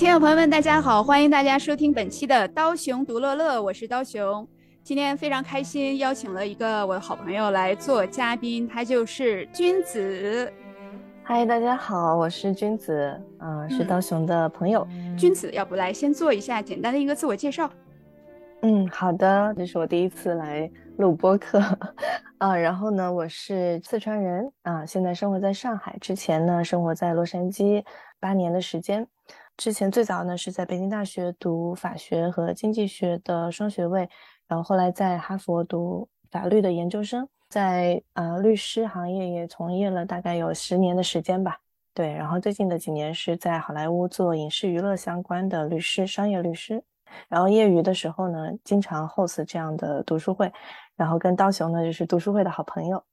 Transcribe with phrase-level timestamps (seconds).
[0.00, 4.48] 各位听众朋友们，大家好，欢迎大家收听本期的刀熊独乐乐，我是刀熊。
[4.82, 10.50] 今天非常开心，邀请了一个我的好朋友来做嘉宾，他就是君子。
[11.22, 14.88] 嗨，大家好，我是君子，嗯，是刀熊的朋友。
[15.18, 17.70] 君子，要不来先做一下简单的一个自我介绍？
[18.62, 21.62] 嗯，好的，这是我第一次来录播客，
[22.38, 27.84] 啊，然后呢，我是四川人，啊，现在生活在上海，之前呢生活在洛杉矶
[28.18, 29.06] 八年的时间，
[29.60, 34.08] 之前最早呢是在北京大学读法学和经济学的双学位，
[34.48, 41.58] 然后后来在哈佛读法律的研究生，在呃律师行业也从业了大概有十年的时间吧，
[41.92, 46.82] 对，然后最近的几年是在好莱坞做影视娱乐相关的律师，商业律师。
[47.28, 50.50] 然后业余的时候呢，经常 host 这样的读书会，
[50.96, 53.04] 然后跟刀熊呢就是读书会的好朋友。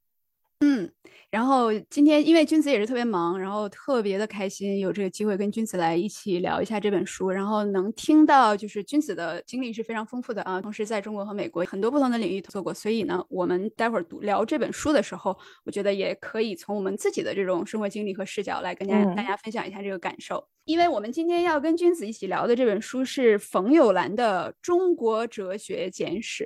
[0.59, 0.91] 嗯，
[1.29, 26.43] 然后今天因为君子也是特别忙，然后特别的开心有这个机会跟君子来一起聊一下这本书，然后能听到就是君子的经历是非常丰富的啊，同时在中国和美国很多不同的领域做过，所以呢，我们待会儿读聊这本书的时候，我觉得也可以从我们自己的这种生活经历和视角来跟大家大家分享一下这个感受，因为我们今天要跟君子一起聊的这本书是冯友兰的《中国哲学简史》。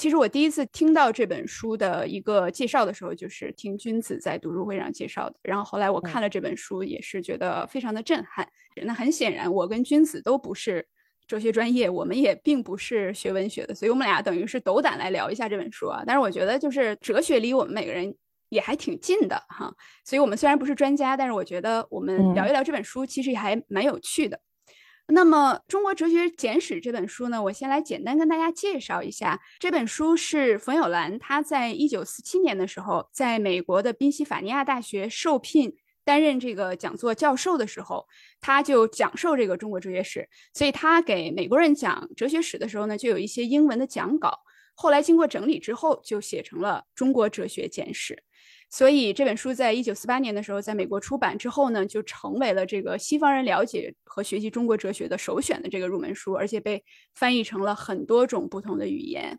[0.00, 5.36] 其实我第一次听到这本书的一个介绍的时候，就是听君子在读书会上介绍的。
[5.42, 8.48] 然后后来我看了这本书，也是觉得非常的震撼。
[8.82, 10.88] 那很显然，我跟君子都不是
[11.26, 16.02] 哲学专业，我们也并不是学文学的，所以我们俩等于是斗胆来聊一下这本书啊。
[16.06, 18.16] 但是我觉得，就是哲学离我们每个人
[18.48, 19.70] 也还挺近的哈。
[20.06, 24.40] 所以我们虽然不是专家，但是我觉得我们聊一聊这本书，其实也还蛮有趣的。
[25.08, 29.40] 那么，《中国哲学简史》这本书呢，我先来简单跟大家介绍一下。
[29.58, 35.74] 这本书是冯友兰他在一九四七年的时候，在美国的宾夕法尼亚大学受聘
[36.04, 38.06] 担任这个讲座教授的时候，
[38.40, 40.28] 他就讲授这个中国哲学史。
[40.54, 44.38] 所以他给美国人讲哲学史的时候呢，就有一些英文的讲稿。
[44.76, 48.14] 后来经过整理之后，就写成了《中国哲学简史》。
[48.70, 56.82] 所以这本书在一九四八年的时候在美国出版之后呢，就成为了这个西方人了解和学习中国哲学的首选的这个入门书，而且被
[57.14, 59.38] 翻译成了很多种不同的语言。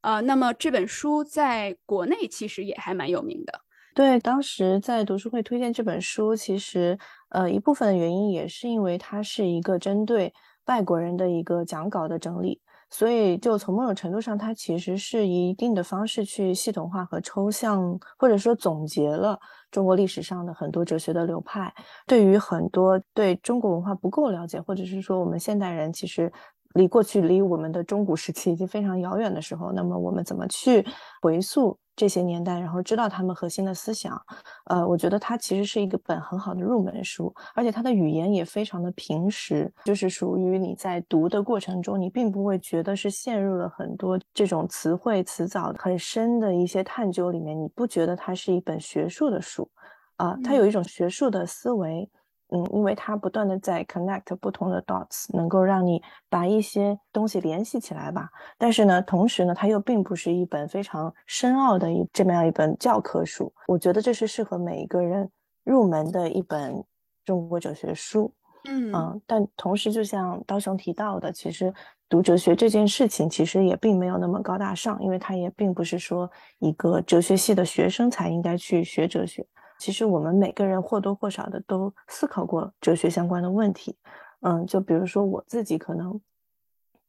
[0.00, 3.60] 呃，那么这本书在国内其实也还蛮有名的。
[3.94, 6.98] 对，当时在读书会推荐这本书，其实
[7.28, 10.32] 呃一部分的原因也是因为它是一个针对
[10.64, 12.62] 外国人的一个讲稿的整理。
[12.90, 19.38] 所以，就从某种程度上，它其实是以一定的方式去系统化和抽象，或者说总结了
[19.70, 21.72] 中国历史上的很多哲学的流派。
[22.06, 26.32] 对于很多对中国文化不够了解，或者是说我们现代人其实。
[26.74, 30.86] 离过去、离我们的中古时期已经非常遥远的时候，那么我们怎么去
[31.20, 34.18] 回溯这些年代，然后知道他们核心的思想？
[34.64, 49.70] 呃，我觉得它其实是一个本很好的入门书，而且它的语言也非常的平实，就是属于你在读的过程中，你并不会觉得是陷入了很多这种词汇词藻很深的一些探究里面，你不觉得它是一本学术的书
[50.16, 50.34] 啊？
[50.42, 52.08] 它有一种学术的思维。
[52.52, 58.28] 嗯，因为它不断的在 connect 不同的 dots，能够让你把一些东西联系起来吧。
[58.58, 63.52] 但是呢，同时呢，它又并不是一本非常深奥的一这么样一本教科书。
[63.66, 65.30] 我觉得这是适合每一个人
[65.64, 66.82] 入门的一本
[67.24, 68.32] 中国哲学书。
[68.64, 71.72] 嗯嗯，但同时，就像刀雄提到的，其实
[72.10, 79.46] 读哲学这件事情其实也并没有那么高大上，因为它也并不是说一个哲学系的学生才应该去学哲学。
[79.80, 83.96] 其实我们每个人或多或少的都思考过哲学相关的问题，
[84.42, 86.20] 嗯，就比如说我自己可能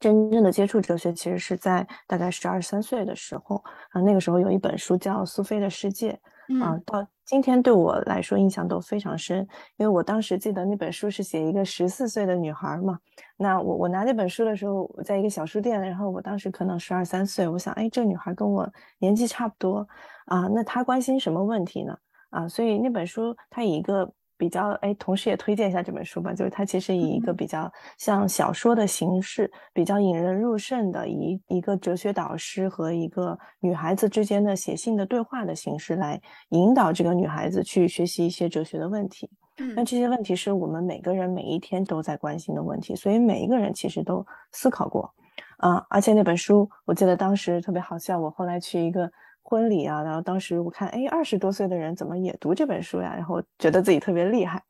[0.00, 6.18] 真正的接触哲学，其实是在大概十二三岁的时候啊，那个时候有一本书叫《苏菲的世界》，
[6.64, 9.46] 啊，到今天对我来说印象都非常深，
[9.76, 12.98] 因为我当时记得那本书是写一个十四岁的女孩嘛，
[13.36, 18.68] 那我我拿那本书的时候，我在一个小书店，然后我当时可能十二三岁，我想，哎，这女孩跟我
[18.98, 19.86] 年纪差不多
[20.26, 21.96] 啊，那她关心什么问题呢？
[22.32, 36.18] 啊，所以那本书它以一个比较哎，同时也推荐一下这本书吧，就是它其实以一个比较像小说的形式，比较引人入胜的，以一个哲学导师和一个女孩子之间的写信的对话的形式来
[36.48, 39.28] 引导这个女孩子去学习一些哲学的问题。
[39.76, 45.12] 那这些问题是我们每个人每一天都在关心的问题，所以每一个人其实都思考过。
[45.58, 49.08] 啊，而且那本书我记得当时特别好笑，我后来去一个。
[49.42, 53.12] 婚礼啊，然后当时我看，哎，二十多岁的人怎么也读这本书呀？
[53.14, 54.62] 然后觉得自己特别厉害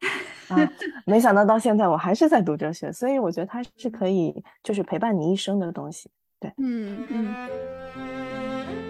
[0.49, 0.57] 啊，
[1.05, 6.11] 没想到到现在我还是在读哲学，所以我觉得它是可以就是陪伴你一生的东西。
[6.41, 8.82] 对，嗯嗯。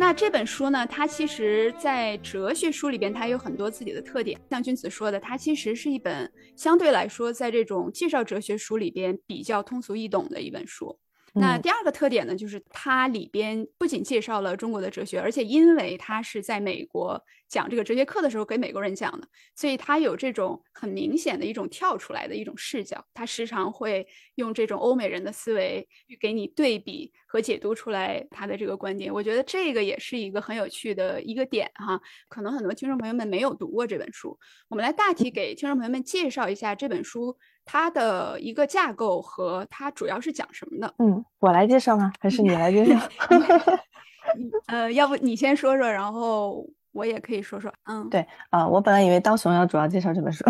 [0.00, 4.40] 那这本书呢，它其实，在哲学书里边，它有很多自己的特点。
[4.48, 10.96] 像君子说的，它其实是一本相对来说，在这种介绍哲学书里边比较通俗易懂的一本书。
[11.34, 23.04] 那第二个特点呢，就是它里边不仅介绍了中国的哲学，而且因为它是在美国讲这个哲学课的时候给美国人讲的，所以它有这种很明显的一种跳出来的一种视角。
[23.14, 29.12] 它时常会用这种欧美人的思维去给你对比和解读出来他的这个观点。
[29.12, 32.00] 我觉得这个也是一个很有趣的一个点哈。
[32.28, 34.38] 可能很多听众朋友们没有读过这本书，
[34.68, 37.36] 我们来大体给听众朋友们介绍一下这本书。
[37.70, 40.94] 它的一个架构和它主要是讲什么的？
[41.00, 42.10] 嗯，我来介绍吗？
[42.18, 42.98] 还是你来介绍？
[44.68, 47.70] 呃，要不你先说说，然后我也可以说说。
[47.84, 50.42] 嗯，对，啊，我本来以为刀熊要主要介绍这本书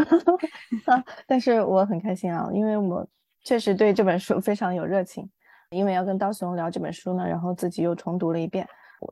[0.86, 3.04] 啊， 但是我很开心啊，因为我
[3.42, 5.28] 确实对这本书非常有热情，
[5.70, 8.64] 因为要跟刀熊聊这本书呢，然后自己又重读了一遍。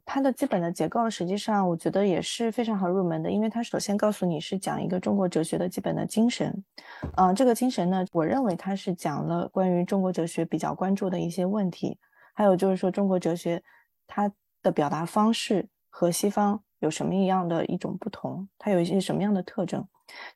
[0.05, 6.65] 它的基本的结构，实际上我觉得也是非常好入门的，因为它首先告诉你是讲一个中国哲学的基本的精神，
[7.17, 11.99] 嗯，这个精神呢，我认为它是讲了关于中国哲学比较关注的一些问题，
[12.35, 13.63] 还有就是说中国哲学
[14.07, 14.31] 它
[14.63, 19.87] 的表达方式和西方有什么一样的一种不同，它有一些什么样的特征。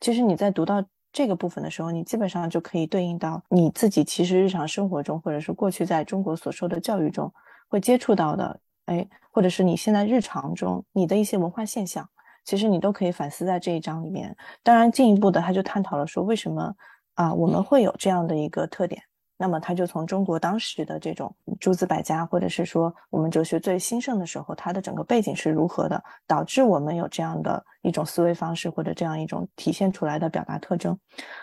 [0.01, 7.33] 其实你在读到这个部分的时候，你基本上就可以对应到你自己其实日常生活中，或者是过去在中国所受的教育中
[7.69, 8.61] 会接触到的。
[8.91, 12.09] 哎，或者是你现在日常中你的一些文化现象，
[12.45, 14.37] 其实你都可以反思在这一章里面。
[14.65, 16.75] 当然，进一步的他就探讨了说为什么
[17.15, 19.01] 啊我们会有这样的一个特点。
[19.37, 30.99] 那么他就从中国当时的这种诸子百家，或者是说我们哲学最兴盛的时候，它的整个背景是如何的，导致我们有这样的一种思维方式或者这样一种体现出来的表达特征。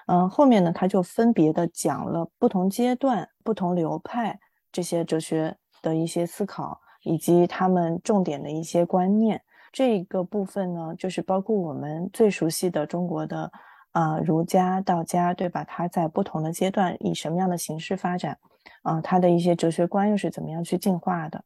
[0.06, 4.38] 嗯，后面呢他就分别的讲了不同阶段、不同流派
[4.72, 6.80] 这些哲学的一些思考。
[7.04, 9.42] 以及他们重点的一些观念，
[9.72, 13.52] 这个部分呢，就是包括我们最熟悉的中国的
[13.92, 15.64] 啊儒家、道家，对吧？
[15.64, 18.38] 它在不同的阶段以什么样的形式发展，
[18.84, 21.44] 啊，它的一些哲学观又是怎么样去进化的？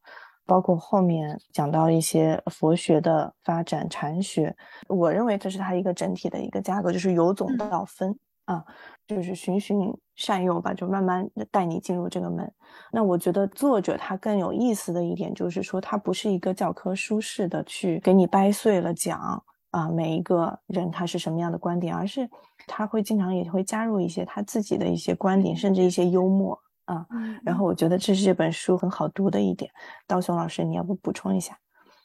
[0.47, 4.53] 包括后面讲到一些佛学的发展、禅学，
[4.87, 8.17] 我认为这是它一个整体的一个架构，就是由总到分。
[8.51, 8.65] 啊，
[9.07, 9.79] 就是循循
[10.15, 12.51] 善诱吧，就慢慢带你进入这个门。
[12.91, 22.29] 那我觉得作者他更有意思的一点就是说，他不是一个教科书式的去给你掰碎了讲啊，每一个人他是什么样的观点，而是
[22.67, 27.07] 他会经常也会加入一些他自己的一些观点，甚至一些幽默啊。
[27.41, 29.71] 然后我觉得这是这本书很好读的一点。
[30.05, 31.57] 刀雄老师，你要不补充一下？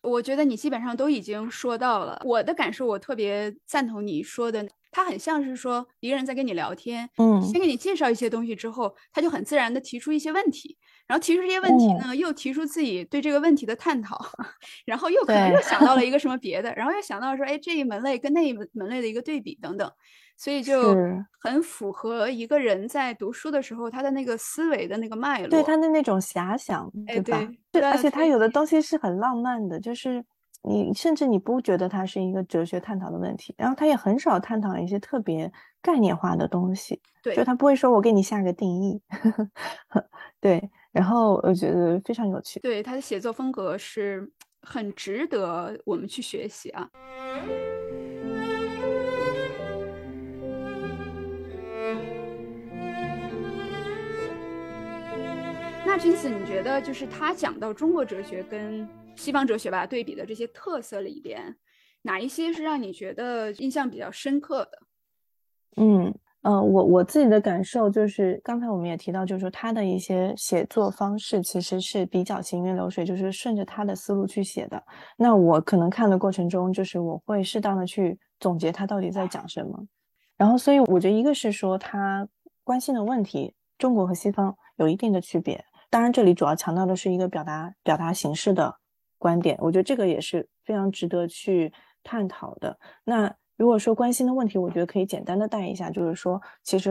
[0.03, 2.23] 我觉得你基本上都已经说到了。
[2.25, 4.65] 我的感受，我特别赞同你说的。
[4.97, 14.19] 他很像是说一个人在跟你聊天，嗯，先给你介绍一些东西之后，他就很自然的提出一些问题，然后提出这些问题呢，又提出自己对这个问题的探讨，
[14.87, 19.93] 然后又可能又想到了一个什么别的，然后又想到说，哎，这一门类跟那一门门类的一个对比等等，
[20.39, 20.97] 所以就
[21.43, 27.47] 很符合一个人在读书的时候他的那个思维的那个脉络，对他的那种遐想，对吧？
[27.71, 30.25] 对，而且他有的东西是很浪漫的，就是。
[30.69, 39.01] 你甚至你不觉得它是一个哲学探讨的问题，然后他也很少探讨一些特别概念化的东西，对，就他不会说我给你下个定义，
[40.43, 44.29] 对，然后我觉得非常有趣，对，他的写作风格是
[44.61, 46.91] 很值得我们去学习啊。
[55.87, 58.89] 那君子，你觉得就是他讲到中国哲学跟？
[59.17, 61.57] 西方哲学吧，对比的这些特色里边，
[62.03, 64.79] 哪一些是让你觉得印象比较深刻的？
[65.77, 74.81] 嗯嗯，我我自己的感受就是，刚才我们也提到，就是说他的一些写作方式其实是比较行云流水，就是顺着他的思路去写的。
[75.17, 79.85] 那我可能看的过程中，就是我会适当的去总结他到底在讲什么。
[80.37, 82.29] 然后，所以我觉得一个是说他
[82.63, 85.65] 关心的问题，中国和西方有一定的区别。
[85.91, 88.77] 当然，这里主要强调的是一个表达表达形式的。
[89.19, 92.79] 观点，我觉得这个也是非常值得去探讨的。
[93.05, 96.91] 那如果说关心的问题，我觉得可以简单的带一下，就是说，其实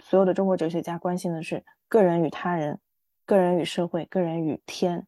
[0.00, 2.78] 所有的中国哲学家关心的是个人与他人、
[3.24, 5.06] 个人与社会、个人与天，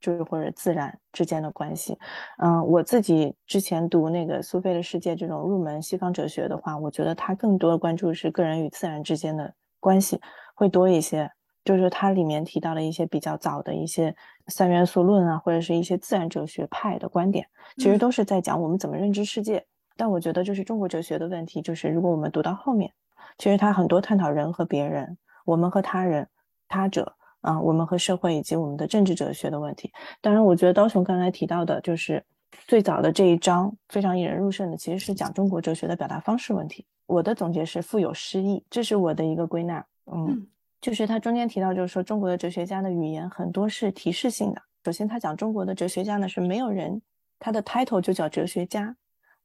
[0.00, 1.98] 就是或者自然之间的关系。
[2.38, 10.20] 嗯，我自己之前读那个苏菲的世界这种入门西方哲学的话，我觉得他更多的关注是个人与自然之间的关系
[10.54, 11.30] 会多一些。
[11.64, 14.12] 就是它里面提到了一些比较早的一些
[14.48, 17.46] 三元素论啊，或者是一些自然哲学派的观点，
[17.76, 19.64] 其实都是在讲我们怎么认知世界。
[19.96, 22.92] 但我觉得，就是中国哲学的问题，就是如果我们读到后面，
[23.38, 26.26] 其实它很多探讨人和别人、我们和他人、
[26.66, 29.92] 他者啊，我们和社会以及我们的政治哲学的问题。
[30.20, 32.24] 当然，我觉得刀雄刚才提到的，就是
[32.66, 36.86] 最早的这一章非常引人入胜的，其实是讲中国哲学的表达方式问题。
[37.06, 39.84] 我的总结是富有诗意，这是我的一个归纳。
[40.10, 40.46] 嗯，
[40.82, 44.60] 就是他中间提到，就是说中国的哲学家的语言很多是提示性的。
[44.84, 47.00] 首先，他讲中国的哲学家呢是没有人，
[47.38, 48.96] 他的 title 就叫哲学家，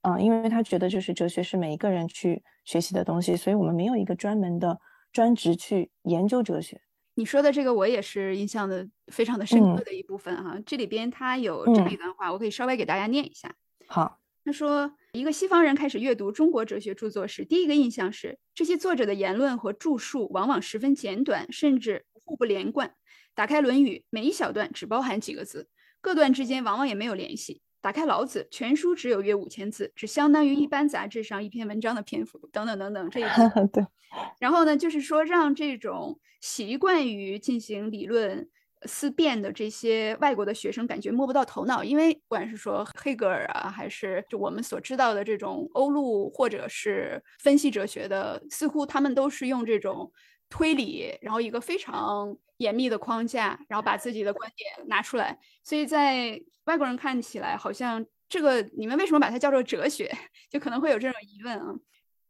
[0.01, 4.79] 啊，因为他觉得就是哲学是每一个人去学习的东西，所以我们没有一个专门的
[5.11, 6.81] 专职去研究哲学。
[7.13, 13.53] 你说的这个我也是印象的非常的深刻的一部分哈，这里边他有这么一段话，我可以稍微给大家念一下。
[13.85, 22.93] 好，他说，一个西方人开始阅读中国哲学著作时，第一个印象是这些作者的言论和著述往往十分简短，甚至互不连贯。
[23.33, 25.69] 打开《论语》，每一小段只包含几个字，
[26.01, 27.61] 各段之间往往也没有联系。
[27.81, 33.09] 打开《老子》，全书只有约五千字，只相当于一般杂志上一篇文章的篇幅，等等等等。
[33.09, 33.23] 这一
[33.73, 33.83] 对。
[34.39, 38.47] 然后呢，就是说让这种习惯于进行理论
[38.83, 50.11] 思辨的这些外国的学生感觉摸不到头脑，因为不管是说黑格尔啊，还是就我们所知道的这种欧陆或者是分析哲学的，似乎他们都是用这种
[50.49, 56.41] 推理，然后一个非常严密的框架，然后把自己的观点拿出来，所以在。
[56.67, 60.13] 外国人看起来好像这个，你们为什么把它叫做哲学？
[60.51, 61.73] 就可能会有这种疑问啊。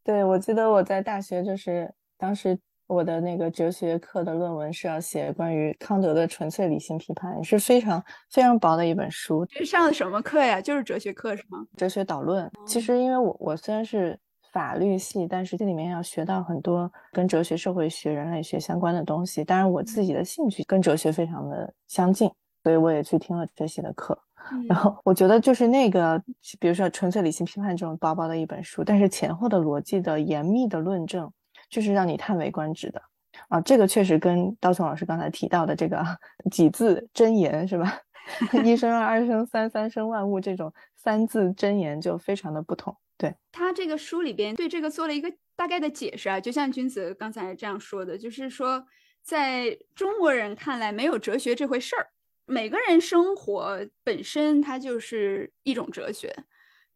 [0.04, 2.56] 对，我记得我在大学就是当时
[2.88, 8.02] 我的那个哲学课的论文是要写关于康德的纯粹理性批判，是非常
[8.32, 9.46] 非常薄的一本书。
[9.46, 10.62] 这上的什么课呀？
[10.62, 11.66] 就是哲学课是吗？
[11.76, 12.50] 哲学导论。
[12.66, 14.18] 其实因为我我虽然是
[14.54, 19.44] 法律系，但是这里面要学到很多跟哲学、社会学、人类学相关的东西。
[19.44, 22.32] 当然我自己的兴趣跟哲学非常的相近，
[22.64, 24.18] 所以我也去听了这些的课。
[24.70, 26.18] 然后我觉得就是那个，
[26.58, 31.30] 比如说《纯粹理性批判》这种薄薄的一本书，但是前后的逻辑的严密的论证，
[31.70, 33.02] 就是让你叹为观止的
[33.50, 33.62] 啊！
[33.62, 36.04] 这个确实跟刀雄老师刚才提到的这个
[36.52, 38.00] 几字真言是吧？
[38.66, 42.96] 一生二，二生三，三生万物这种三字真言就非常的不同。
[43.18, 48.86] 对他这个书里边对这个做了一个大概的解释啊，就像君子刚才这样说的，就是说
[49.24, 52.08] 在中国人看来没有哲学这回事儿。
[52.46, 56.34] 每个人生活本身它就是一种哲学，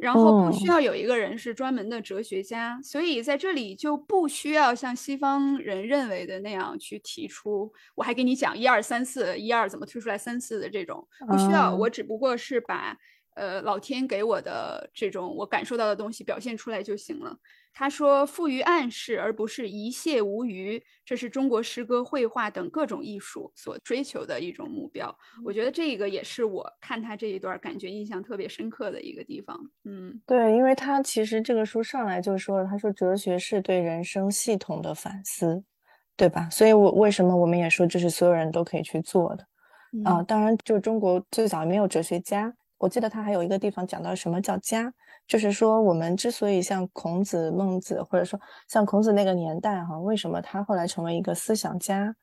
[0.02, 12.98] 然后不需要有一个人是专门的哲学家，所以在这里就不需要像西方人认为的那样去提出，我还给你讲一二三四，一二怎么推出来三四的这种，不需要，我只不过是把。
[13.36, 17.38] 呃，老天给我的这种我感受到的东西表现出来就行了。
[17.74, 25.18] 他说，富于暗示而不是一泻无余，这是中国诗歌、绘画等各种艺术所追求的一种目标。
[25.46, 29.58] 我觉得这个也是我看他这一段感觉印象特别深刻的一个地方。
[29.86, 35.64] 嗯，对，因为他其实这个书上来就说了，他说哲学是对人生系统的反思，
[36.18, 36.50] 对吧？
[36.50, 39.48] 所以，我为什么我们也说这是所有人都可以去做的
[40.04, 40.22] 啊？
[40.24, 42.54] 当然，就中国最早没有哲学家。
[42.82, 44.92] 我记得他还有一个地方讲到什么叫家，
[45.28, 52.16] 就是说我们之所以像孔子、孟子，或者说像孔子那个年代哈，为什么他后来成为一个思想家？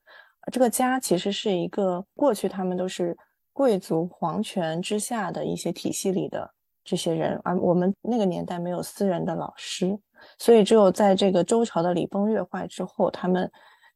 [0.50, 3.16] 这个家其实是一个过去他们都是
[3.52, 6.50] 贵族皇权之下的一些体系里的
[6.82, 9.96] 这些人，而我们那个年代没有私人的老师，
[10.40, 13.48] 所以只有在这个周朝的礼崩乐坏之后，他们。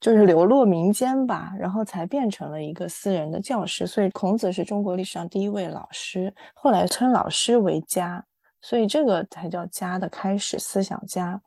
[0.03, 3.87] 就是流落民间吧，然后才变成了一个私人的教师。
[3.87, 8.25] 所以孔子是中国历史上第一位老师，后来称老师为家，
[8.61, 11.41] 所以这个才叫家的开始，思想家。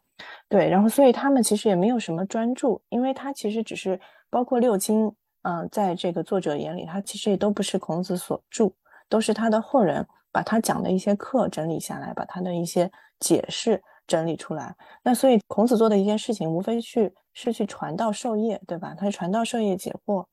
[0.47, 8.71] 对，然后所以他们其实也没有什么专注，因为他其实只是包括六经，嗯，在这个作者眼里，他其实也都不是孔子所著，
[9.09, 13.83] 都是他的后人把他讲的一些课整理下来，把他的一些解释。
[14.07, 18.95] 整理出来，那所以孔子做的一件事情，无非去是去传道授业，对吧？
[18.97, 20.25] 他是传道授业解惑，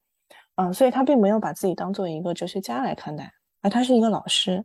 [0.55, 3.31] 嗯，所以他并没有把自己当做一个哲学家来看待，
[3.61, 4.65] 而他是一个老师。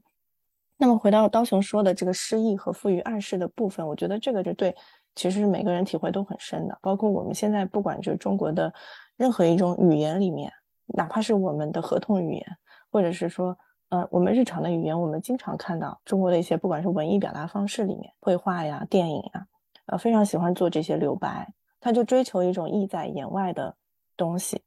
[0.78, 4.74] 那么回到刀雄说的这个诗意和赋予暗示的部分，我觉得这个就对，
[5.16, 6.78] 其实每个人体会都很深的。
[6.82, 8.74] 包括我们现在不管就是中国的
[9.18, 10.50] 任何一种语言里面，
[10.86, 12.46] 哪怕是我们的合同语言，
[12.90, 13.58] 或者是说。
[13.90, 19.48] 呃，我们日常的语言，我们经常看到中国的一些，不管是文艺表达方式里面，绘画呀、电影呀，
[19.86, 23.76] 呃，非常喜欢做这些留白，他就追求一种意在言外的
[24.16, 24.62] 东西。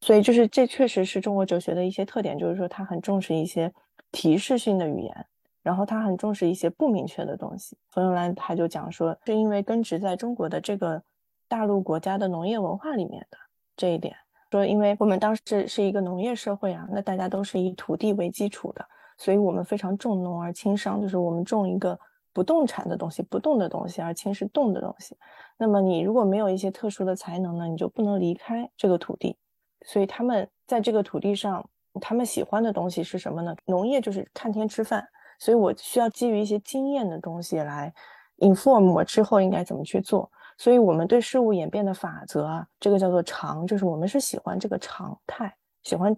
[0.00, 3.72] 所以，就是这确实是中国哲学的一些特点，就是说他很重视一些
[4.12, 5.26] 提示性的语言，
[5.62, 7.76] 然后他很重视一些不明确的东西。
[7.90, 11.02] 冯友兰他就讲说，是因为根植在中国的这个
[11.48, 13.38] 大陆国家的农业文化里面的
[13.76, 14.14] 这一点。
[14.50, 21.98] 说，因为我们当时是一个农业社会啊，那大家都是以土地为基础的，所以我们非常重农而轻商，就是我们种一个
[22.36, 25.16] 不动产的东西，不动的东西，而轻是动的东西。
[25.56, 29.38] 那么你如果没有一些特殊的才能呢，你就不能离开这个土地。
[29.86, 31.66] 所以他们在这个土地上，
[31.98, 33.56] 他们喜欢的东西是什么呢？
[33.64, 37.90] 农业就是看天吃饭，所以我需要基于一些经验的东西来
[38.36, 40.30] inform 我之后应该怎么去做。
[40.58, 46.14] 所以，我们对事物演变的法则啊，这个叫做常，就是我们是喜欢这个常态，喜欢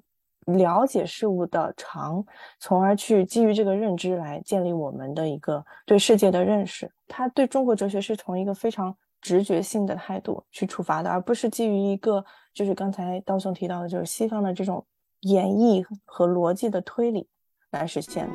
[0.57, 2.25] 了解事物的长，
[2.59, 6.90] 从而去基于这个认知来建立我们的一个对世界的认识。
[7.07, 12.25] 他对中国哲学是从一个非常直觉性的态度去出发的，而不是基于一个
[12.55, 14.83] 就是刚才刀兄提到的，就是西方的这种
[15.21, 17.28] 演绎和逻辑的推理
[17.71, 18.33] 来实现的。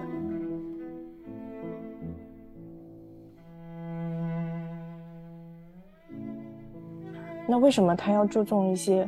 [7.47, 9.07] 那为什么他要注重一些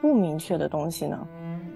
[0.00, 1.26] 不明确的东西呢？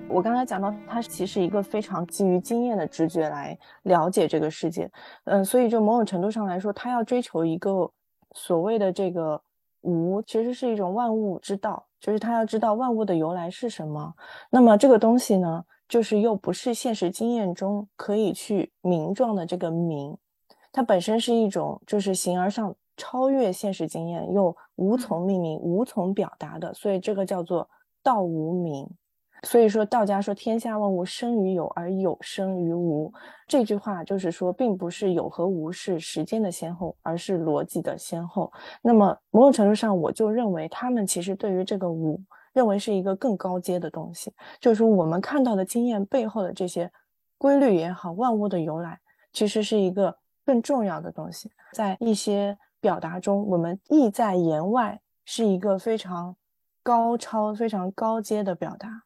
[0.08, 4.90] 我刚才讲到，他其实一个非常基于经验的直觉来了解这个世界，
[5.24, 7.90] 嗯，所以就某种程度上来说，他要追求一个
[8.32, 9.40] 所谓的这个
[9.82, 14.14] 无，其实是一种万物之道，就是他要知道万物的由来是什么。
[14.48, 20.16] 那么这个东西呢，就是又不是现实经验中可以去名状的这个名，
[20.72, 22.74] 它本身是一种就是形而上。
[22.98, 27.68] 超越现实经验又无从命名、无从表达的，所以这个叫做
[28.02, 28.88] 道无名。
[29.42, 33.12] 所以说道家说天下万物生于有而有生于无，
[33.46, 38.52] 这句话就是说，并不是有和无是时间的先后，而是逻辑的先后。
[38.82, 42.20] 那么某种程度上，我就认为他们其实对于这个无，
[42.52, 46.90] 认为是一个更高阶的东西，就是说我们看到的经验背后的这些
[47.38, 48.98] 规律也好，万物的由来，
[49.32, 52.56] 其实是一个更重要的东西，在一些。
[52.78, 56.36] 表达中，我们意在言外是一个非常
[56.84, 59.02] 高超、非常高阶的表达。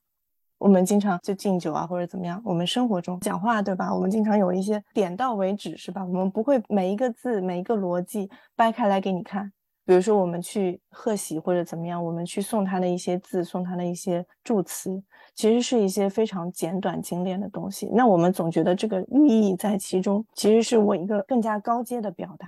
[0.61, 2.41] 我们经常就敬酒啊，或者怎么样。
[2.45, 3.93] 我们生活中讲话，对吧？
[3.93, 6.05] 我们经常有一些点到为止，是吧？
[6.05, 9.51] 我们不会每一个字、每一个逻辑掰开来给你看。
[9.87, 15.03] 比如说，我们去贺喜或者怎么样，我们去送他的一些字，送他的一些祝词，
[15.35, 17.89] 其实是一些非常简短精炼的东西。
[17.95, 22.47] 那我们总觉得这个寓意在其中，其实是我一个更加高阶的表达。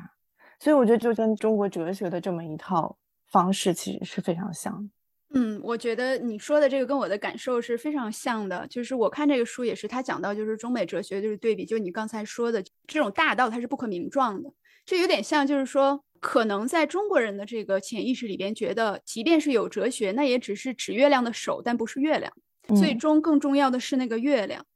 [0.60, 2.94] 所以我觉得就跟中国哲学的这么一套
[3.30, 4.90] 方式其实是非常像。
[5.34, 8.66] 嗯，我觉得你说的这个跟我的感受是非常像的。
[8.68, 14.52] 就是我看这个书也是，他讲到就是中美哲学就是对比，就你刚才说的这种大道它是不可名状的，
[14.84, 22.32] 这有点像就是说，可能在中国人的这个潜意识里边觉得，即便是有哲学，那也只是指月亮的手，但不是月亮，
[22.76, 24.66] 最终更重要的是那个月亮。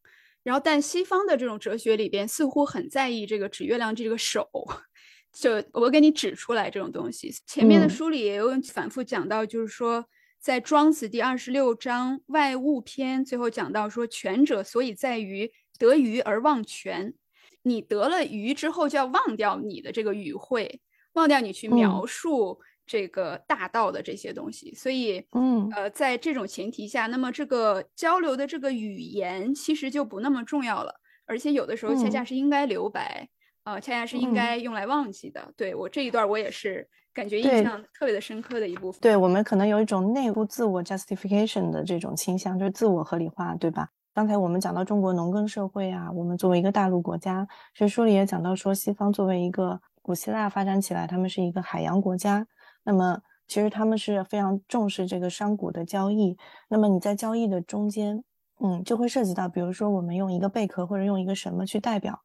[0.43, 4.49] 然后但西方的这种哲学里边似乎很在意这个指月亮这个手。
[5.37, 10.03] 就我给你指出来这种东西，前面的书里也有反复讲到，就是说
[10.47, 17.15] 在庄子第二十六章外物篇最后讲到说，权者所以在于得鱼而忘权。
[17.63, 20.81] 你得了鱼之后，就要忘掉你的这个语汇，
[21.15, 24.73] 忘掉你去描述这个大道的这些东西。
[24.73, 33.29] 所以，嗯，呃，在这种前提下，那么这个交流的这个语言其实就不那么重要了，而且有的时候恰恰是应该留白。
[33.65, 35.53] 啊，恰恰是应该用来忘记的。
[35.57, 39.01] 对我这一段，我也是感觉印象特别的深刻的一部分。
[39.01, 43.89] 对我们可能有一种内部自我 justification 的这种倾向，就是自我合理化，对吧？
[44.13, 52.47] 刚才我们讲到中国农耕社会啊，我们作为一个大陆国家，其实书里也讲到说，西方作为一个古希腊发展起来，他们是一个海洋国家，
[52.85, 56.37] 那么其实他们是非常重视这个商贾的交易。
[56.69, 58.23] 那么你在交易的中间，
[58.61, 62.21] 嗯，就会涉及到，比如说我们用一个贝壳或者用一个什么去代表。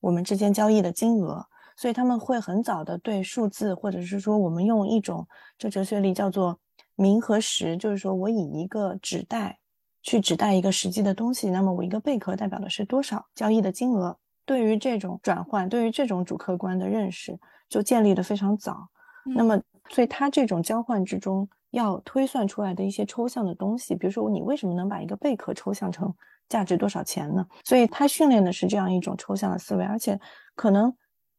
[0.00, 5.26] 我们之间交易的金额，所以他们会很早的对数字，或者是说我们用一种
[5.58, 6.58] 这哲学里叫做
[6.94, 9.58] 名和实，就是说我以一个纸袋
[10.02, 14.16] 去指代一个实际的东西，那么我一个贝壳代表的是多少交易的金额。
[14.44, 18.88] 对于这种转换，对于这种主客观的认识，就建立的非常早。
[19.24, 19.60] 那么，
[19.90, 26.14] 所以它这种交换之中要推算出来的一些抽象的东西，比如说你为什么能把一个贝壳抽象成？
[26.48, 27.44] 价值多少钱呢？
[27.64, 30.16] 所以他训练的是这样一种抽象的思维，而且
[30.54, 30.94] 可能，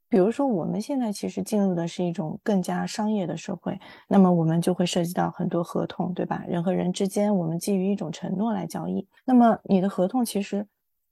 [0.09, 6.43] 比如说我们现在其实进入的是一种更加商业的社会，那么我们就会涉及到很多合同，对吧？
[6.47, 9.07] 人和人之间，我们基于一种承诺来交易。
[9.25, 10.65] 那么你的合同，其实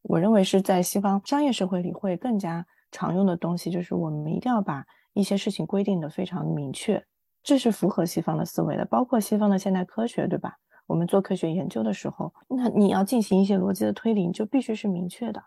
[0.04, 7.04] 我认为是在西方商业社会里会更加常用的东西，就是我们一定要把一些事情规定的非常明确，
[7.44, 10.58] 这是符合西方的思维的，包括西方的现代科学，对吧？
[10.88, 15.44] 我们做科学研究的时候，那你要进行一些逻辑的推理，你就必须是明确的，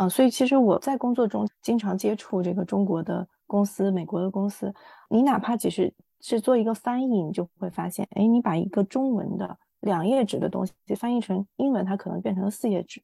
[0.00, 4.74] 啊，所以其实我在工作中经常接触这个中国的公司、美国的公司，
[5.10, 13.02] 你哪怕只是是做一个翻译，你就会发现，哎，你把一个中文的两页纸的东西翻译成英文，它可能变成了四页纸，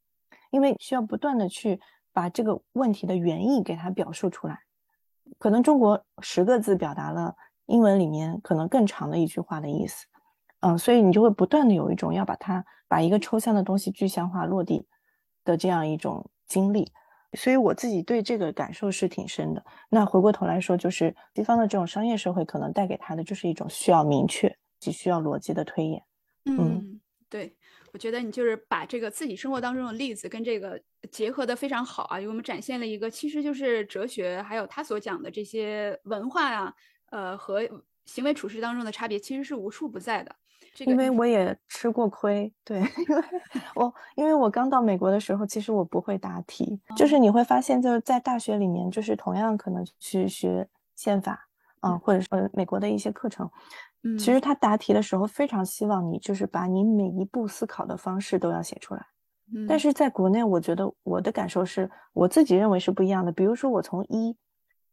[0.50, 1.78] 因为需要不断的去
[2.14, 4.58] 把这个问题的原意给它表述出来，
[5.38, 10.06] 可能中国十个字表达了英文里面可能更长的一句话的意思。
[10.60, 14.86] 嗯，所以你就会不断的有一种要把它把一个抽象的东西具象化落地
[15.44, 16.90] 的这样一种经历。
[17.32, 19.62] 所以我自己对这个感受是挺深的。
[19.90, 26.02] 那回过头来说，就是西方的这种商业社会可能带给他的就是一种需要明确、及需要逻辑的推演。
[26.44, 27.54] 嗯，对，
[27.92, 30.80] 我觉得你就是把这个自己生活当中的例子跟这个
[31.10, 36.74] 结合的非常好啊，给我们展现了一个其实就是哲学，还有他所讲的这些文化啊，
[37.10, 37.68] 呃和
[38.06, 40.34] 行为处事当中的差别其实是无处不在的。
[40.84, 43.22] 因为我也吃过亏，对，因为
[43.74, 51.48] 我因为我刚到美国的时候，其实我不会答题，就是你会发现，就是在大学里面，就是同样可能去学宪法，
[51.80, 53.50] 嗯，或者说美国的一些课程，
[54.02, 59.06] 嗯，其实他答题的时候非常希望你就是把你每一步思考的方式都要写出来，
[59.54, 64.36] 嗯，但是在国内，我觉得我的感受是我自己认为是不一样的，比如说我从一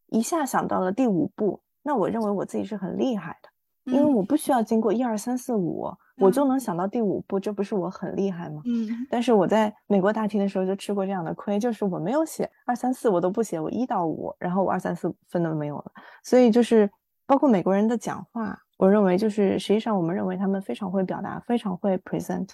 [0.07, 3.49] 一下想到了第五步，那我认为我自己是很厉害的。
[3.85, 8.61] 因为我不需要经过一二三四五，我就能想到第五步，这不是我很厉害吗？
[8.65, 8.87] 嗯。
[9.09, 15.91] 但是我在美国答题的时候就吃过这样的亏，就是我没有写二三四，我都不写，我一到五，然后我二三四分都没有了。
[16.23, 16.89] 所以就是
[17.25, 22.49] 包括美国人的讲话，我认为就是实际上我们认为他们非常会表达，非常会 present，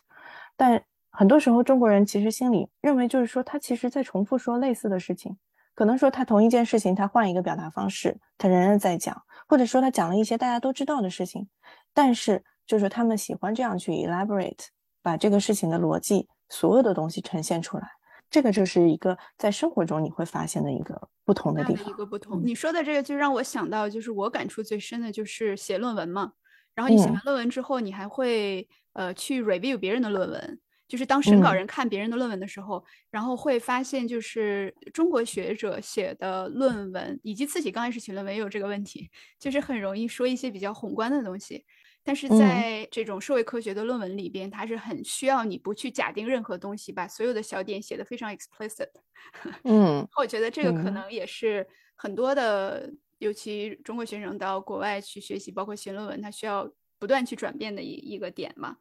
[0.58, 5.38] 但很多时候中国人其实心里认为就是说他其实在重复说类似的事情。
[5.80, 11.48] 可能说他同一件事情，他换一个表达方式，他仍然在讲，或者说他讲了一些大家都知道的事情，
[11.94, 14.66] 但是就是他们喜欢这样去 elaborate，
[15.02, 17.88] 把这个事情的逻辑所有的东西呈现出来，
[18.30, 21.90] 这个就是一个在生活中你会发现的一个不同的地方。
[21.90, 26.34] 一个不同，你说的这个就让我想到，就是我感触最深的就是写论文嘛，
[26.76, 30.60] 然后你写完论文之后，你还会呃去 review 别人的论文。
[30.90, 39.08] 就是当审稿人看别人的论文的时候，然后会发现，就是中国学者写的论文，以及自己刚开始写论文也有这个问题，
[39.40, 41.64] 就是很容易说一些比较宏观的东西。
[42.02, 48.90] 但是在这种社会科学的论文里边，它是很需要你不去假定任何东西，把所有的小点写得非常 explicit。
[49.66, 58.78] 嗯，我觉得这个可能也是很多的，尤其中国学生到国外去学习，包括写论文，他需要不断去转变的一一个点嘛。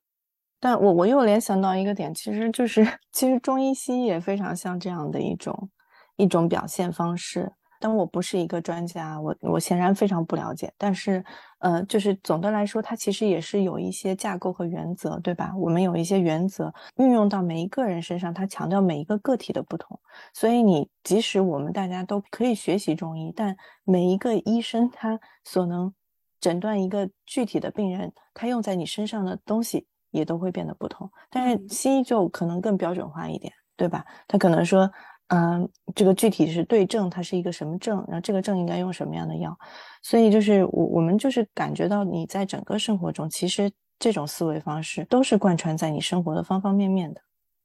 [0.60, 5.70] 但我我又联想到一个点，其实就是 其实中医西医也非常像这样的一种
[6.16, 7.52] 一种表现方式。
[7.80, 10.68] 但我不是一个专家，我我显然非常不了解。
[10.76, 11.24] 但是，
[11.60, 15.54] 呃，就是总的来说，它其实也是有一些架构和原则，对吧？
[15.56, 19.96] 我们有一些原则运用到每一个人身上，它强调每一个个体的不同。
[20.34, 25.94] 所以，你即使我们大家都可以学习中医，但每一个医生他所能
[26.40, 29.86] 诊断一个具体的病人，他用在你身上的东西。
[30.10, 34.04] 也都会变得不同，但是西医就可能更标准化一点，对吧？
[34.26, 34.90] 他可能说，
[35.28, 39.56] 嗯，这个具体是对症，它是一个什么症，然后这个症应该用什么样的药，
[40.02, 47.20] 所以就是我我们就是感觉到你在整个生活中，其实这种思维方式都是贯穿在你生活的方方面面的。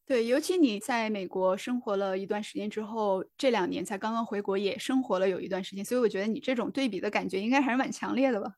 [0.06, 8.52] 对，尤其你在美国生活了一段时间之后，这两年才刚刚回国，也生活了有一段时间，所以我觉得你这种对比的感觉应该还是蛮强烈的吧。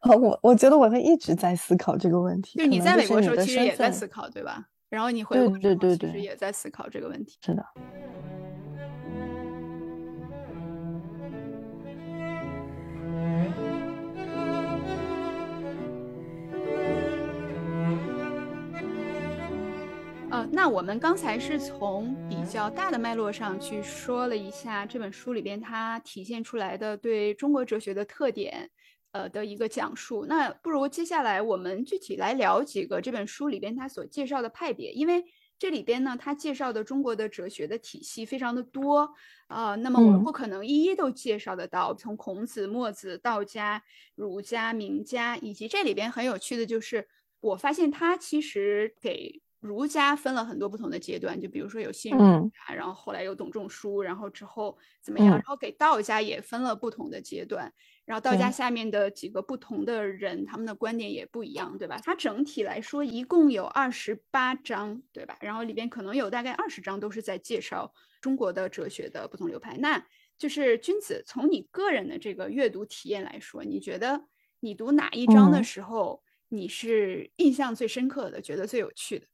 [0.00, 2.58] 哦，我我觉得我会一直在思考这个问题。
[2.58, 4.68] 就你在美国的时候，其实也在思考，对吧？
[4.88, 7.36] 然后你回国对对对其实也在思考这个问题。
[7.44, 7.64] 是的。
[20.30, 28.70] 呃，那我们刚才是从比较大的脉络上去说了一下这本书里边它体现出来的对中国哲学的特点。
[29.12, 35.24] 呃的一个讲述，那不如接下来我们具体来聊几个这本书里边他所介绍的派别，因为
[35.58, 39.12] 这里边呢，他介绍的中国的哲学的体系非常的多
[39.48, 43.82] 啊，那么我们不可能一一都介绍得到，从孔子、墨子、道家、
[44.14, 47.08] 儒家、名家，以及这里边很有趣的就是，
[47.40, 57.72] 我发现他其实给儒家分了很多不同的阶段，就比如说有新儒家，然后后来有董仲舒，然后之后怎么样，然后给道家也分了不同的阶段。
[58.08, 62.00] 然后道家下面的几个不同的人，他们的观点也不一样，对吧？
[62.02, 65.36] 它整体来说一共有二十八章，对吧？
[65.42, 67.92] 然后里边可能有大概二十章都是在介绍
[68.22, 69.76] 中国的哲学的不同流派。
[69.76, 70.02] 那
[70.38, 74.24] 就是君子从你个人的这个阅读体验来说，你觉得
[74.60, 79.26] 你读哪一章的时候你是印象最深刻的，觉得最有趣的？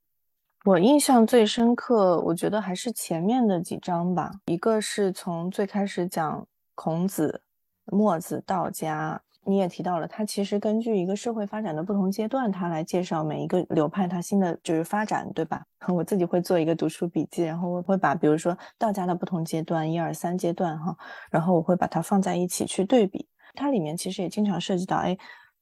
[0.64, 4.32] 我印象最深刻，我觉得还是前面的几章吧。
[4.46, 7.42] 一个是从最开始讲孔子。
[7.87, 15.62] 墨子、道家，你也提到了，它其实根据一个社会发展的不同阶段，它来介绍每一个流派它新的就是发展，对吧？
[15.88, 20.97] 我自己会做一个读书笔记，然后我会把比如说道家的不同阶段，一二三阶段哈，
[21.31, 23.29] 然后我会把它放在一起去对比。
[23.55, 25.16] 它里面其实也经常涉及到，哎，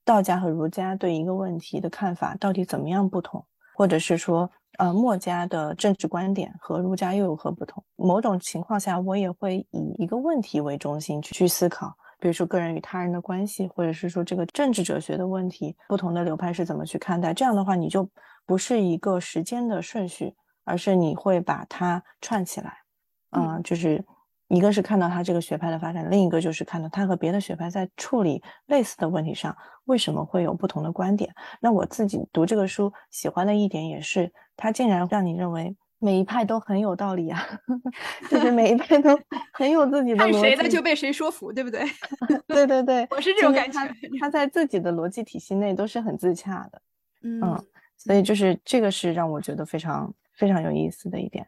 [0.05, 7.83] 道家和儒家对一个问题的看法到底怎么样不同，或者是说呃，墨家的政治观点和儒家又有何不同？
[7.95, 17.33] 某种情况下，我也会以一个问题为中心去去思考，比如说个人与他人的关系，或者是说这个政治哲学的问题，不同的流派是怎么去看待？
[17.33, 18.09] 这样的话，你就
[18.45, 20.33] 不是一个时间的顺序，
[20.63, 22.77] 而是你会把它串起来，
[23.31, 24.01] 嗯，就是。
[24.49, 29.55] 一个是看到他这个学派的发展，另一个就是看到他和别的学派在处理类似的问题上
[29.85, 31.33] 为什么会有不同的观点。
[31.59, 37.41] 那我自己读这个书喜欢的一点也是，他竟然让你认为每一派都很有道理啊，
[38.29, 39.17] 就是每一派都
[39.53, 40.17] 很有自己的。
[40.17, 41.81] 看谁的就被谁说服，对不对？
[42.45, 43.79] 对对对，我是这种感觉。
[44.19, 46.81] 他在自己的逻辑体系内都是很自洽的，
[47.21, 47.41] 嗯，
[47.97, 51.47] 所以就是这个是让我觉得非常非常有意思的一点。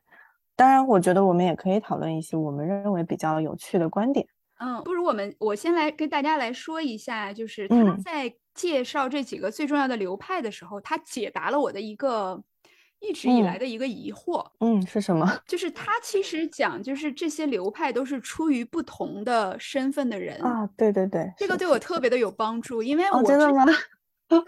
[0.56, 4.26] 当然，我觉得我们也可以讨论一些我们认为比较有趣的观点。
[4.58, 12.42] 嗯，不如我们我先来跟大家来说一下，就是他在介绍这几个最重要的流派的时候，他解答了我的一个
[13.08, 14.46] 一直以来的一个疑惑。
[14.60, 15.26] 嗯，是什么？
[15.48, 20.68] 就是他其实讲，就是这些流派都是出于不同的身份的人啊。
[20.78, 23.66] 对对对，这个对我特别的有帮助，因为我真的吗？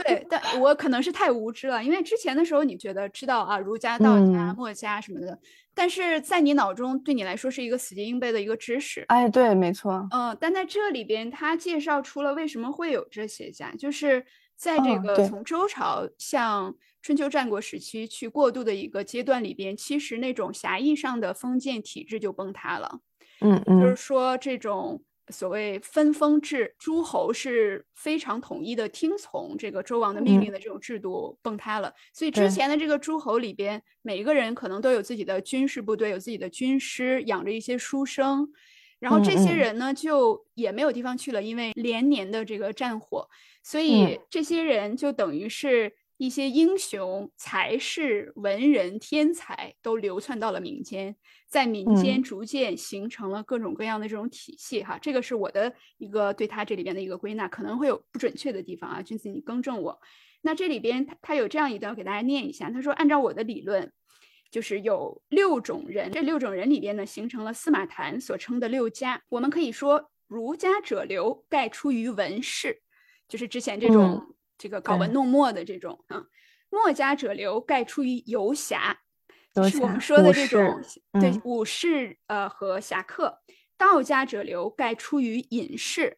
[0.04, 5.38] 对，但我可能是太无知了，因为之前的时候你觉得知道啊，儒家、道家、墨家什么的，
[5.76, 9.06] 但是在你脑中对你来说是一个死记硬背的一个知识。
[9.10, 10.08] 哎，对，没错。
[10.10, 14.26] 嗯，但在这里边他介绍出了为什么会有这些家，就是
[14.58, 23.00] 在这个从周朝向春秋战国时期去过渡的一个阶段里边，其实那种狭义上的封建体制就崩塌了。
[23.40, 25.04] 嗯嗯，就是说这种。
[25.30, 31.94] 所谓分封制，诸侯是非常统一的，听从这个周王的命令的这种制度崩塌了。
[32.14, 38.48] 所以之前的这个诸侯里边，每一个人可能都有自己的军事部队，有自己的军师，养着一些书生。
[39.00, 43.28] 然后这些人呢，就也没有地方去了，因为连年的这个战火，
[43.64, 45.94] 所以这些人就等于是。
[46.20, 51.16] 一些英雄、才士、文人、天才都流窜到了民间，
[51.48, 54.82] 在民间逐渐形成了各种各样的这种体系。
[54.82, 60.00] 哈，这个是我的一个对他这里边的一个归纳，可能会有不准确的地方啊，君子你更正我。
[60.42, 62.72] 那这里边他他有这样一段，给大家念一下。
[62.72, 63.94] 他说，按照我的理论，
[64.58, 69.22] 就是有六种人，这六种人里边呢，形成了司马谈所称的六家。
[69.30, 72.82] 我们可以说，儒家者流，盖出于文士，
[73.28, 74.34] 就是之前这种。
[74.58, 76.26] 这个搞文弄墨的这种啊，
[76.72, 78.98] 墨家者流盖出于游侠，
[79.54, 80.82] 就是我们说的这种
[81.14, 83.38] 对武士呃和侠客；
[83.78, 86.18] 道家者流盖出于隐士，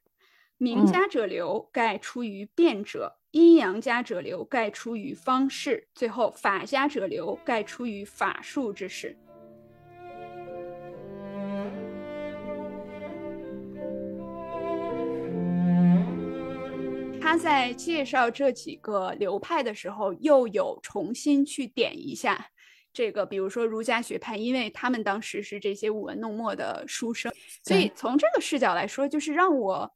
[0.56, 9.15] 名家者流盖出于辩者，阴阳家者流盖出于方士，最后法家者流盖出于法术之士。
[17.22, 22.48] 他在介绍这几个流派的时候，又有重新去点一下
[22.92, 27.32] 这个，比如说儒家学派，因为他们当时是这些舞文弄墨的书生，
[27.63, 29.94] 所以从这个视角来说，就是让我。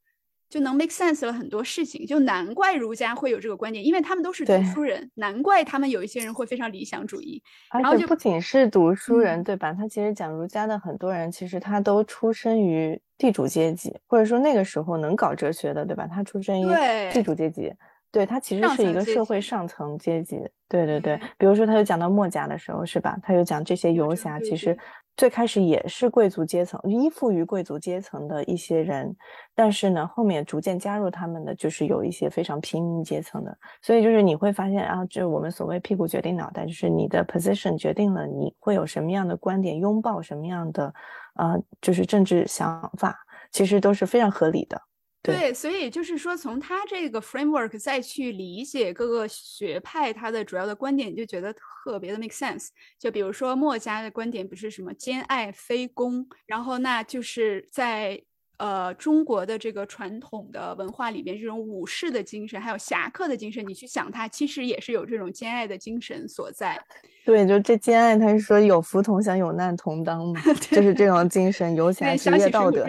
[0.54, 7.42] 就能 make sense 了很多事情，就难怪儒家会有这个观点，因为他们都是读书人，难怪他们有一些人会非常理想主义。
[7.72, 9.74] 然后就不仅是读书人，对吧？
[9.74, 16.06] 他其实讲儒家的很多人，其实他都出身于地主阶级，或者说那个时候能搞哲学的，对吧？
[16.06, 16.68] 他出身于
[17.12, 17.74] 地主阶级，
[18.12, 20.40] 对他其实是一个社会上层阶级。
[20.70, 23.18] 对对对，比如说他就讲到墨家的时候，是吧？
[23.24, 24.78] 他就讲这些游侠其实。
[25.16, 29.16] 最开始也是贵族阶层，依附于贵族阶层的一些人，
[29.54, 40.94] 但是呢，后面逐渐加入他们的就是有一些非常平民阶层的，所以就是你会发现啊，就我们所谓屁股决定脑袋，就是你的 position 决定了你会有什么样的观点，拥抱什么样的，
[41.36, 43.16] 呃，就是政治想法，
[43.52, 44.82] 其实都是非常合理的。
[45.24, 52.68] 对，所以就是说，从他这个 framework 再去理解各个学派，他的主要的观点，你就觉得特别的 make sense。
[53.00, 58.22] 就比如说墨家的观点，不是什么兼爱非攻，然后那就是在
[58.58, 66.78] 呃中国的这个传统的文化里边，这种武士的精神，还有侠客的精神，你去想它，其实也是有这种兼爱的精神所在。
[67.24, 72.86] 对，就这兼爱，他是说有福同享，有难同当嘛， 就是这种精神，游侠职业道德。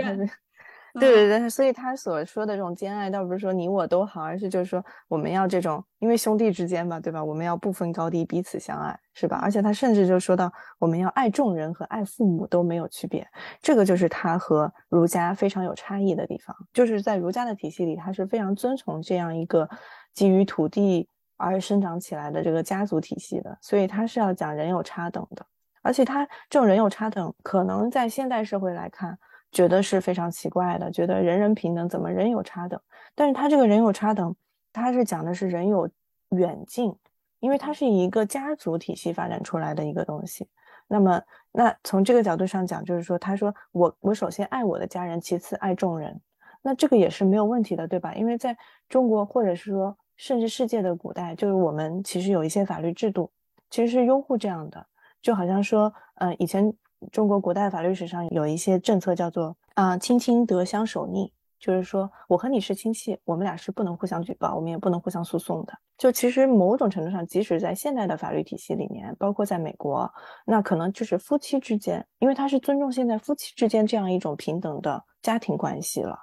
[1.01, 7.23] 对对对，所以他所说的这种兼爱，倒不是说你我都好，而是就是说我们要这种，因为兄弟之间吧，对吧？
[7.23, 9.41] 我们要不分高低，彼此相爱，是吧？
[9.43, 13.27] 而且他甚至就说到，我们要爱众人和爱父母都没有区别，
[13.61, 16.55] 这个就是他和儒家非常有差异的地方。
[16.73, 19.69] 就是在儒家的体系里，他是非常遵从这样一个
[20.13, 25.45] 基于土地而生长起来的这个家族体系的，所以他是要讲人有差等的，
[25.83, 29.19] 而且他这种人有差等，可能在现代社会来看。
[29.55, 32.79] 觉得是非常奇怪的，觉得人人平等，怎么人有差等？
[33.15, 34.35] 但是他这个人有差等，
[34.73, 35.89] 他是讲的是人有
[36.31, 36.95] 远近，
[37.39, 40.49] 因为它是一个家族体系发展出来的一个东西。
[40.89, 46.21] 那么，那从这个角度上讲，就是说，他说我我首先爱我的家人，其次爱众人，
[46.61, 48.15] 那这个也是没有问题的，对吧？
[48.15, 48.57] 因为在
[48.89, 53.31] 中国，或者是说甚至世界的古代，就是我们其实有一些法律制度，
[53.71, 54.87] 其实是拥护这样的，
[55.23, 56.73] 就好像说，嗯，以前
[57.13, 61.33] 中国古代法律史上有一些政策叫做啊，亲亲得相守逆。
[61.61, 65.73] 就是说，我和你是亲戚，我们俩是不能互相举报，我们也不能互相诉讼的。
[65.97, 70.13] 就其实某种程度上，即使在现代的法律体系里面，包括在美国，
[70.45, 76.19] 那可能就是夫妻之间，因为他是尊重现在夫妻之间这样一种平等的家庭关系了。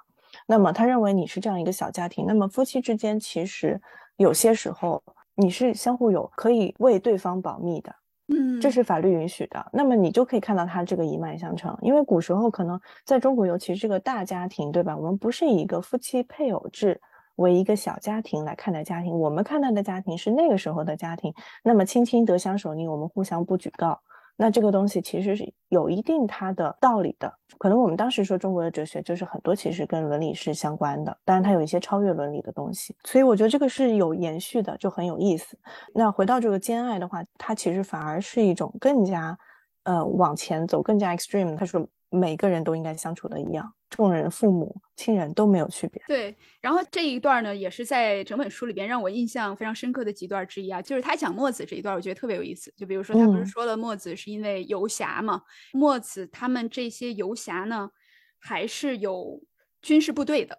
[0.46, 3.80] 那么他认为你是这样一个小家庭，那么夫妻之间其实
[4.18, 5.02] 有些时候
[5.34, 7.92] 你是相互有可以为对方保密的。
[8.28, 11.76] 嗯，这是法律允许的，那么你就可以看到它这个一脉相承。
[11.82, 14.96] 因为古时候可能在中国，尤其是个大家庭，对吧？
[14.96, 17.00] 我们不是以一个夫妻配偶制
[17.36, 21.34] 为一个小家庭来看待家庭，我们看待的家庭是那个时候的家庭。
[21.64, 24.00] 那么亲亲得相守你，我们互相不举告。
[24.36, 35.58] 那这个东西其实是有一定它的道理的，可能我们当时说中国的哲学就是很多其实跟伦理是相关的，当然它有一些超越伦理的东西，所以我觉得这个是有延续的，就很有意思。
[35.94, 39.38] 那回到这个兼爱的话，它其实反而是一种更加，
[39.84, 41.56] 呃，往前走，更加 extreme。
[41.56, 41.86] 它说。
[42.12, 46.02] 每个人都应该相处的一样，众人、父母、亲人都没有区别。
[46.06, 52.72] 对，然后这一段呢，也是在整本书里边让我印象非常深刻的几段之一啊，就是他讲墨子这一段，我觉得特别有意思。
[52.76, 55.42] 就比如说，他不是说了墨子是因为游侠嘛？
[55.72, 57.90] 墨子他们这些游侠呢，
[58.38, 59.42] 还是有
[59.80, 60.58] 军事部队的。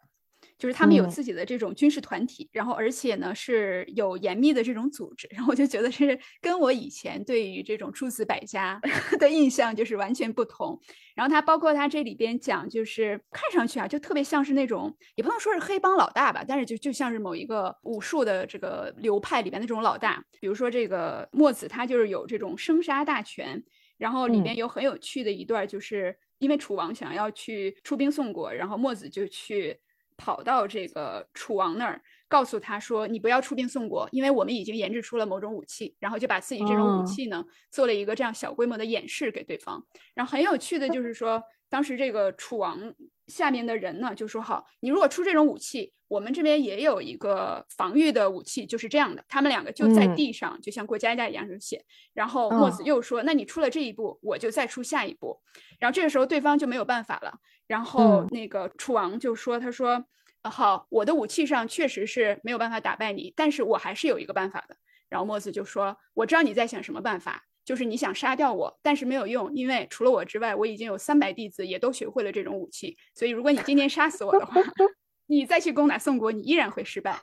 [0.63, 8.80] 就是他们有自己的这种军事团体，然后而且呢是有严密的这种组织，然后我就觉得是跟我以前对于这种诸子百家
[9.19, 10.80] 的印象就是完全不同。
[11.15, 20.23] 然后他包括他这里边讲，就是看上去啊就特别像是那种也不能说是黑帮老大吧，但是就就像是某一个武术的这个流派里边那种老大。
[20.39, 23.62] 比如说这个墨子，他就是有这种生杀大权。
[23.97, 29.78] 然后里边有很有趣的一段，就是因为楚王想要去出兵宋国，然后墨子就去。
[30.17, 39.84] 跑到这个楚王那儿，告诉他说：“你不要出兵宋国，因为我们已经研制出了某种武器。”然后就把自己这种武器呢，做了一个这样小规模的演示给对方。
[40.13, 41.41] 然后很有趣的就是说，
[41.73, 42.93] 当时这个楚王
[43.25, 51.83] 下面的人呢，就说：“好，你如果出这种武器，我们这边也有一个防御的武器，就是这样的。”他们两个就在地上，就像过家家一样就写。
[52.13, 55.41] 然后墨子又说：“那你出了这一步，我就再出下一步。”
[55.79, 57.39] 然后这个时候对方就没有办法了。
[57.65, 60.05] 然后那个楚王就说：“他说。”
[60.45, 64.75] 好，我的武器上确实是没有办法打败你，但是我还是有一个办法的。
[65.07, 72.97] 然后墨子就说：“我知道你在想什么办法，就是你想杀掉我，但是没有用，因为除了我之外，我已经有三百弟子也都学会了这种武器。
[73.15, 74.62] 所以如果你今天杀死我的话，
[75.28, 77.19] 你再去攻打宋国，你依然会失败。”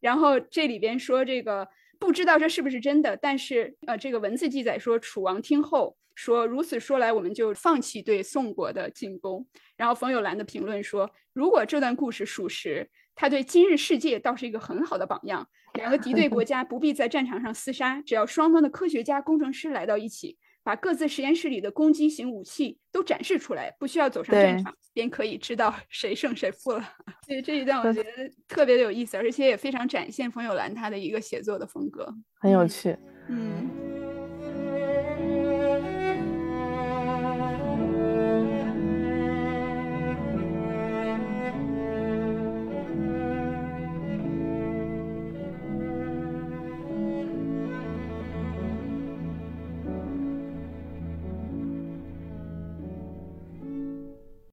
[0.00, 1.68] 然后这里边说这个
[2.00, 5.96] 不知道这是不是真的，但是呃，这个文字记载说楚王听后。
[6.14, 9.46] 说如此说来，我们就放弃对宋国的进攻。
[9.78, 15.48] 然后冯友兰的评论说，如果这段故事属实，他对今日世界倒是一个很好的榜样。
[15.74, 26.84] 两个敌对国家不必在战场上厮杀，只要双方的科学家、工程师来到一起，把各自实验室里的攻击型武器都展示出来，不需要走上战场，便可以知道谁胜谁负了。
[27.26, 28.10] 所以这一段我觉得
[28.46, 32.96] 特别的有意思，而且也非常展现冯友兰他的一个写作的风格，很有趣。
[33.28, 34.11] 嗯。